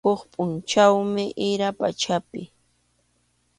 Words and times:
Huk 0.05 0.21
pʼunchawmi 0.31 1.23
ira 1.47 1.67
pachapi. 1.79 2.41